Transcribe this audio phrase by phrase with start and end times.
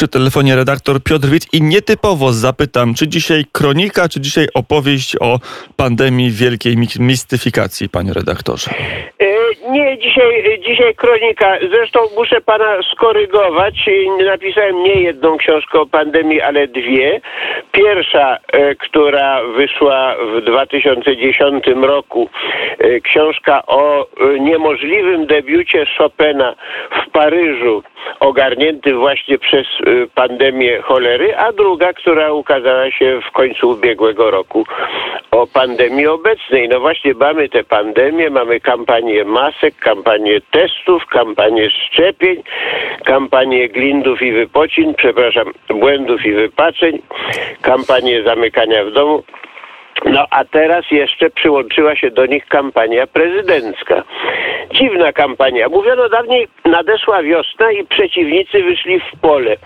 [0.00, 5.40] Przy telefonie redaktor Piotr Wit i nietypowo zapytam, czy dzisiaj kronika, czy dzisiaj opowieść o
[5.76, 8.70] pandemii wielkiej mistyfikacji, panie redaktorze?
[9.90, 11.58] E, nie, dzisiaj, dzisiaj kronika.
[11.70, 13.74] Zresztą muszę pana skorygować.
[14.26, 17.20] Napisałem nie jedną książkę o pandemii, ale dwie.
[17.72, 22.28] Pierwsza, e, która wyszła w 2010 roku,
[22.78, 24.06] e, książka o
[24.40, 26.54] niemożliwym debiucie Chopina
[27.06, 27.82] w Paryżu
[28.20, 29.66] ogarnięty właśnie przez
[30.14, 34.66] pandemię cholery, a druga, która ukazała się w końcu ubiegłego roku
[35.40, 36.68] o pandemii obecnej.
[36.68, 42.42] No właśnie mamy tę pandemię, mamy kampanię masek, kampanię testów, kampanię szczepień,
[43.04, 46.98] kampanię glindów i wypocin, przepraszam, błędów i wypaczeń,
[47.62, 49.22] kampanię zamykania w domu.
[50.04, 54.02] No a teraz jeszcze przyłączyła się do nich kampania prezydencka.
[54.74, 55.68] Dziwna kampania.
[55.68, 59.56] Mówiono dawniej, nadeszła wiosna i przeciwnicy wyszli w pole.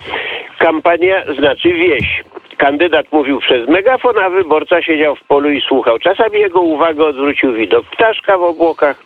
[0.58, 2.22] Kampania znaczy wieś.
[2.56, 5.98] Kandydat mówił przez megafon, a wyborca siedział w polu i słuchał.
[5.98, 9.02] Czasami jego uwagę odwrócił widok ptaszka w obłokach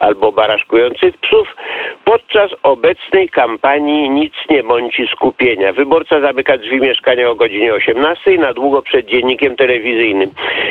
[0.00, 1.48] albo baraszkujących psów.
[2.10, 5.72] Podczas obecnej kampanii nic nie mąci skupienia.
[5.72, 10.30] Wyborca zamyka drzwi mieszkania o godzinie 18 na długo przed dziennikiem telewizyjnym.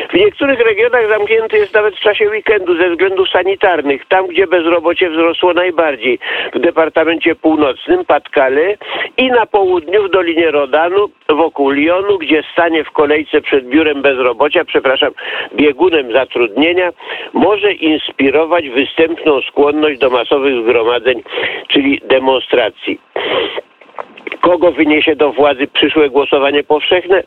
[0.10, 4.06] W niektórych regionach zamknięty jest nawet w czasie weekendu ze względów sanitarnych.
[4.06, 6.20] Tam, gdzie bezrobocie wzrosło najbardziej.
[6.54, 8.78] W Departamencie Północnym, Patkale
[9.17, 14.66] i na południu w Dolinie Rodanu, wokół Lyonu, gdzie stanie w kolejce przed biurem bezrobocia,
[14.66, 15.12] przepraszam,
[15.56, 16.92] biegunem zatrudnienia,
[17.34, 21.23] może inspirować występną skłonność do masowych zgromadzeń,
[21.68, 23.00] czyli demonstracji
[24.42, 27.24] kogo wyniesie do władzy przyszłe głosowanie powszechne.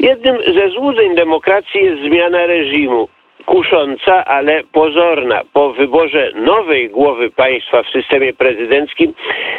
[0.00, 3.08] Jednym ze złudzeń demokracji jest zmiana reżimu
[3.46, 5.42] kusząca, ale pozorna.
[5.52, 9.14] Po wyborze nowej głowy państwa w systemie prezydenckim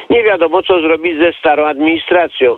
[0.10, 2.58] nie wiadomo, co zrobić ze starą administracją.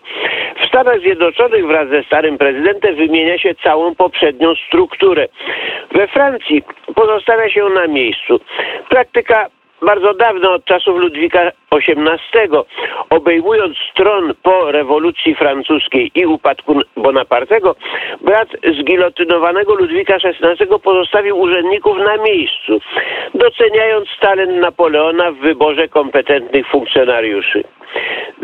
[0.62, 5.28] W Stanach Zjednoczonych wraz ze starym prezydentem wymienia się całą poprzednią strukturę.
[5.92, 6.64] We Francji
[6.96, 8.40] pozostawia się na miejscu.
[8.90, 9.48] Praktyka
[9.82, 12.50] bardzo dawno, od czasów Ludwika XVIII,
[13.10, 17.76] obejmując tron po rewolucji francuskiej i upadku Bonapartego,
[18.22, 18.50] brat
[18.80, 22.80] zgilotynowanego Ludwika XVI pozostawił urzędników na miejscu,
[23.34, 27.64] doceniając talent Napoleona w wyborze kompetentnych funkcjonariuszy.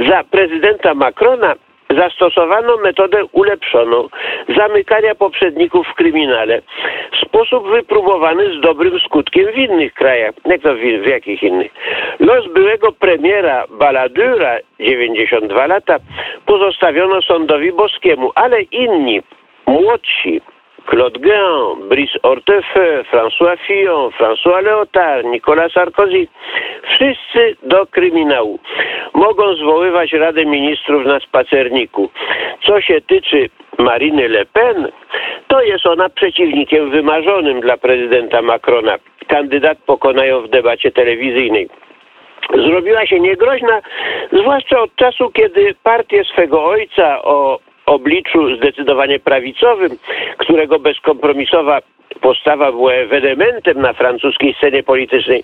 [0.09, 1.55] Za prezydenta Macrona
[1.97, 4.09] zastosowano metodę ulepszoną
[4.57, 6.61] zamykania poprzedników w kryminale.
[7.25, 10.33] Sposób wypróbowany z dobrym skutkiem w innych krajach.
[10.45, 11.71] Jak to w, w jakich innych?
[12.19, 15.97] Los byłego premiera Baladura, 92 lata,
[16.45, 19.21] pozostawiono sądowi boskiemu, ale inni,
[19.67, 20.41] młodsi,
[20.85, 26.27] Claude Guin, Brice Hortefeux, François Fillon, François Léotard, Nicolas Sarkozy,
[26.83, 28.59] wszyscy do kryminału.
[29.13, 32.09] Mogą zwoływać Radę Ministrów na spacerniku.
[32.65, 34.91] Co się tyczy Marine Le Pen,
[35.47, 38.97] to jest ona przeciwnikiem wymarzonym dla prezydenta Macrona.
[39.27, 41.69] Kandydat pokonają w debacie telewizyjnej
[42.49, 43.81] zrobiła się niegroźna,
[44.31, 49.91] zwłaszcza od czasu, kiedy partię swego ojca o obliczu zdecydowanie prawicowym,
[50.37, 51.79] którego bezkompromisowa
[52.21, 55.43] postawa była ewenementem na francuskiej scenie politycznej.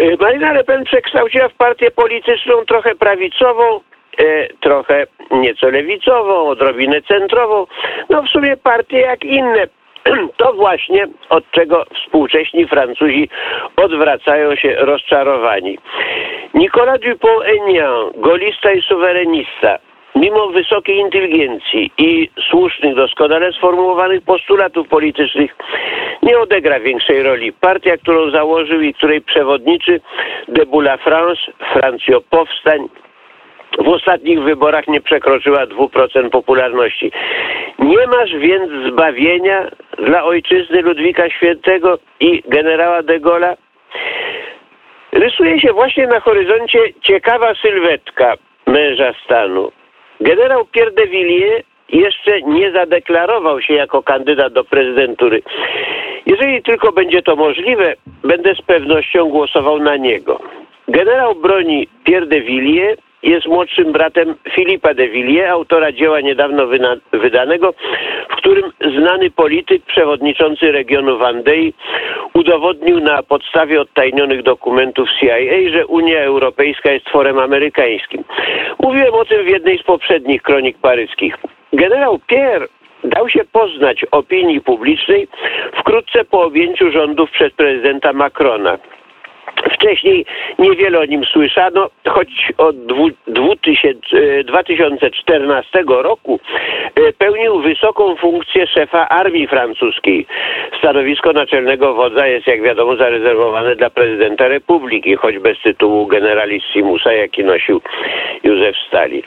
[0.00, 3.80] Y, Marina Le Pen przekształciła w partię polityczną trochę prawicową,
[4.20, 7.66] y, trochę nieco lewicową, odrobinę centrową.
[8.10, 9.66] No w sumie partie jak inne.
[10.36, 13.28] To właśnie od czego współcześni Francuzi
[13.76, 15.78] odwracają się rozczarowani.
[16.54, 19.78] Nicolas Dupont-Aignan, golista i suwerenista,
[20.14, 25.56] mimo wysokiej inteligencji i słusznych, doskonale sformułowanych postulatów politycznych,
[26.22, 27.52] nie odegra większej roli.
[27.52, 30.00] Partia, którą założył i której przewodniczy
[30.48, 31.42] de la France,
[31.72, 32.88] Francjo Powstań,
[33.78, 37.12] w ostatnich wyborach nie przekroczyła 2% popularności.
[37.78, 43.56] Nie masz więc zbawienia dla ojczyzny Ludwika Świętego i generała de Gaulle'a?
[45.12, 48.34] Rysuje się właśnie na horyzoncie ciekawa sylwetka
[48.66, 49.72] męża stanu.
[50.20, 55.42] Generał Pierre de Villiers jeszcze nie zadeklarował się jako kandydat do prezydentury.
[56.26, 57.94] Jeżeli tylko będzie to możliwe,
[58.24, 60.40] będę z pewnością głosował na niego.
[60.88, 66.66] Generał broni Pierre de Villiers jest młodszym bratem Filipa de Villiers, autora dzieła niedawno
[67.12, 67.74] wydanego,
[68.30, 71.72] w którym znany polityk, przewodniczący regionu Vendée,
[72.34, 78.24] udowodnił na podstawie odtajnionych dokumentów CIA, że Unia Europejska jest tworem amerykańskim.
[78.82, 81.36] Mówiłem o tym w jednej z poprzednich kronik paryskich.
[81.72, 82.66] Generał Pierre
[83.04, 85.28] dał się poznać opinii publicznej
[85.80, 88.78] wkrótce po objęciu rządów przez prezydenta Macrona.
[89.72, 90.26] Wcześniej
[90.58, 96.40] niewiele o nim słyszano, choć od dwu- 2000, e, 2014 roku
[96.94, 100.26] e, pełnił wysoką funkcję szefa armii francuskiej.
[100.78, 107.44] Stanowisko naczelnego wodza jest, jak wiadomo, zarezerwowane dla prezydenta republiki, choć bez tytułu generalissimusa, jaki
[107.44, 107.80] nosił
[108.42, 109.22] Józef Stalin.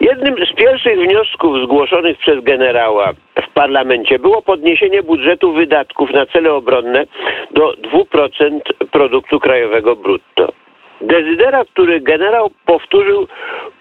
[0.00, 3.12] Jednym z pierwszych wniosków zgłoszonych przez generała
[3.42, 7.06] w parlamencie było podniesienie budżetu wydatków na cele obronne
[7.50, 10.52] do 2% produktu krajowego brutto.
[11.00, 13.26] Dezydera, który generał powtórzył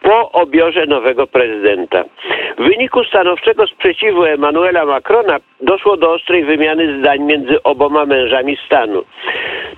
[0.02, 2.04] po obiorze nowego prezydenta.
[2.58, 9.04] W wyniku stanowczego sprzeciwu Emmanuela Macrona doszło do ostrej wymiany zdań między oboma mężami stanu.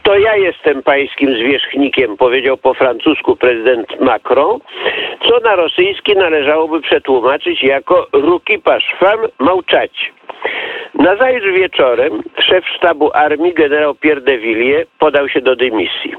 [0.03, 4.59] To ja jestem pańskim zwierzchnikiem, powiedział po francusku prezydent Macron,
[5.27, 10.13] co na rosyjski należałoby przetłumaczyć jako ruki paszwam małczać.
[10.93, 16.13] Nazajutrz wieczorem szef sztabu armii generał Pierre de Villiers podał się do dymisji.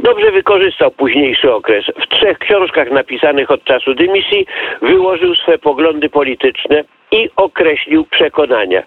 [0.00, 1.84] Dobrze wykorzystał późniejszy okres.
[1.86, 4.46] W trzech książkach napisanych od czasu dymisji
[4.82, 8.82] wyłożył swe poglądy polityczne i określił przekonania.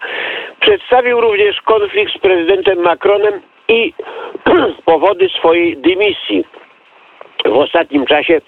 [0.60, 3.94] Przedstawił również konflikt z prezydentem Macronem i
[4.86, 6.46] powody swojej dymisji.
[7.46, 8.42] W ostatnim czasie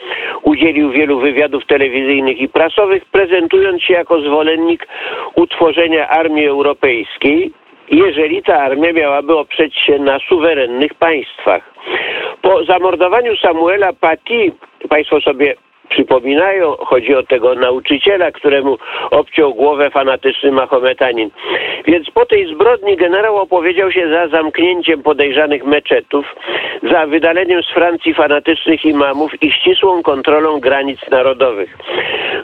[0.43, 4.87] udzielił wielu wywiadów telewizyjnych i prasowych, prezentując się jako zwolennik
[5.35, 7.53] utworzenia armii europejskiej,
[7.91, 11.73] jeżeli ta armia miałaby oprzeć się na suwerennych państwach.
[12.41, 14.51] Po zamordowaniu Samuela Paty,
[14.89, 15.55] państwo sobie
[15.89, 18.77] przypominają, chodzi o tego nauczyciela, któremu
[19.11, 21.29] obciął głowę fanatyczny Mahometanin.
[21.85, 26.25] Więc po tej zbrodni generał opowiedział się za zamknięciem podejrzanych meczetów,
[26.91, 31.77] za wydaleniem z Francji fanatycznych imamów i ścisłą kontrolą granic narodowych.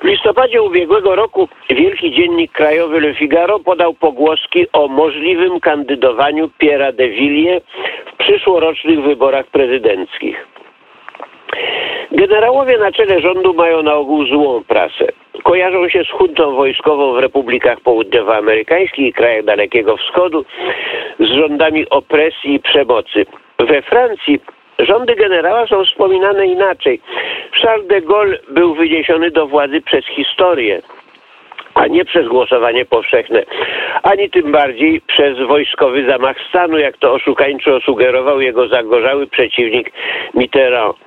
[0.02, 6.94] W listopadzie ubiegłego roku wielki dziennik krajowy Le Figaro podał pogłoski o możliwym kandydowaniu Pierre'a
[6.94, 7.64] de Villiers
[8.14, 10.48] w przyszłorocznych wyborach prezydenckich.
[12.18, 15.06] Generałowie na czele rządu mają na ogół złą prasę.
[15.44, 20.46] Kojarzą się z huntą wojskową w republikach południowoamerykańskich i krajach Dalekiego Wschodu,
[21.20, 23.26] z rządami opresji i przemocy.
[23.60, 24.40] We Francji
[24.80, 27.02] rządy generała są wspominane inaczej.
[27.62, 30.82] Charles de Gaulle był wyniesiony do władzy przez historię
[31.74, 33.44] a nie przez głosowanie powszechne,
[34.04, 39.92] ani tym bardziej przez wojskowy zamach stanu, jak to oszukańczo sugerował jego zagorzały przeciwnik
[40.34, 41.07] Mitterrand.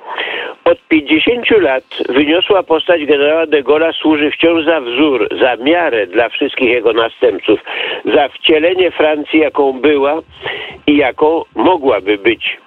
[0.72, 6.28] Od 50 lat wyniosła postać generała de Gaulle'a służy wciąż za wzór, za miarę dla
[6.28, 7.60] wszystkich jego następców,
[8.04, 10.20] za wcielenie Francji, jaką była
[10.86, 12.58] i jaką mogłaby być.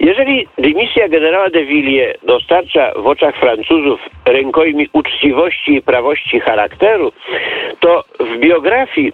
[0.00, 7.12] Jeżeli dymisja generała de Villiers dostarcza w oczach Francuzów rękojmi uczciwości i prawości charakteru,
[7.80, 9.12] to w biografii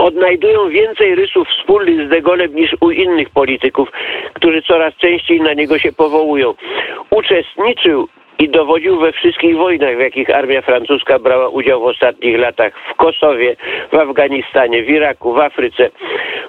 [0.00, 3.88] odnajdują więcej rysów wspólnych z De Gaulle'em niż u innych polityków,
[4.34, 6.54] którzy coraz częściej na niego się powołują.
[7.10, 8.08] Uczestniczył
[8.38, 12.94] i dowodził we wszystkich wojnach, w jakich armia francuska brała udział w ostatnich latach w
[12.94, 13.56] Kosowie,
[13.92, 15.90] w Afganistanie, w Iraku, w Afryce,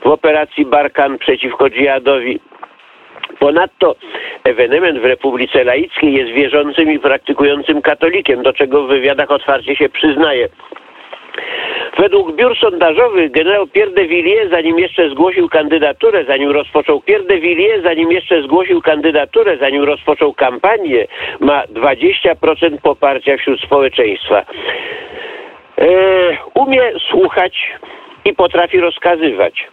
[0.04, 2.40] w operacji Barkan przeciwko dżihadowi,
[3.40, 3.96] Ponadto
[4.44, 9.90] ewenement w Republice Laickiej jest wierzącym i praktykującym katolikiem, do czego w wywiadach otwarcie się
[9.90, 10.50] przyznaje.
[12.02, 17.40] Według biur sondażowych generał Pierre de Villiers, zanim jeszcze zgłosił kandydaturę, zanim rozpoczął Pierre de
[17.40, 21.08] Villiers, zanim jeszcze zgłosił kandydaturę, zanim rozpoczął kampanię,
[21.40, 24.46] ma 20% poparcia wśród społeczeństwa.
[25.78, 25.88] E,
[26.54, 27.72] umie słuchać
[28.26, 29.68] i potrafi rozkazywać.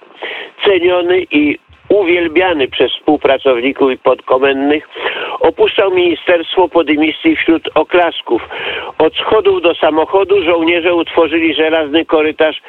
[0.64, 1.58] Ceniony i
[1.88, 4.88] uwielbiany przez współpracowników i podkomendnych,
[5.40, 8.48] opuszczał ministerstwo po dymisji wśród oklasków.
[8.98, 12.62] Od schodów do samochodu żołnierze utworzyli żelazny korytarz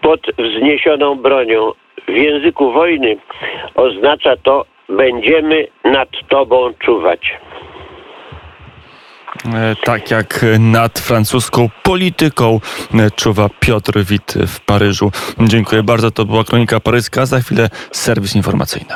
[0.00, 1.72] pod wzniesioną bronią.
[2.08, 3.16] W języku wojny
[3.74, 7.20] oznacza to będziemy nad tobą czuwać.
[9.54, 12.60] E, Tak jak nad francuską polityką
[12.94, 15.12] e, czuwa Piotr Wit w Paryżu.
[15.40, 16.10] Dziękuję bardzo.
[16.10, 17.26] To była Kronika Paryska.
[17.26, 18.94] Za chwilę serwis informacyjny.